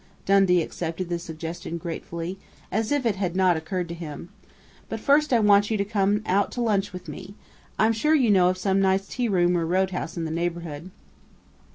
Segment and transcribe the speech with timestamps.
[0.25, 2.39] Dundee accepted the suggestion gratefully,
[2.71, 4.29] as if it had not occurred to him.
[4.89, 7.35] "But first I want you to come out to lunch with me.
[7.77, 10.89] I'm sure you know of some nice tearoom or roadhouse in the neighborhood."